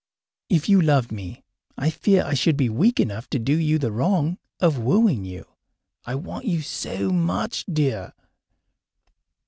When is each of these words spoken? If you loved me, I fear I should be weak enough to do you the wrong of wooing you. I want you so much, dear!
If 0.49 0.67
you 0.67 0.81
loved 0.81 1.11
me, 1.11 1.43
I 1.77 1.91
fear 1.91 2.23
I 2.25 2.33
should 2.33 2.57
be 2.57 2.69
weak 2.69 2.99
enough 2.99 3.29
to 3.29 3.37
do 3.37 3.55
you 3.55 3.77
the 3.77 3.91
wrong 3.91 4.39
of 4.59 4.79
wooing 4.79 5.25
you. 5.25 5.45
I 6.05 6.15
want 6.15 6.45
you 6.45 6.63
so 6.63 7.11
much, 7.11 7.65
dear! 7.71 8.13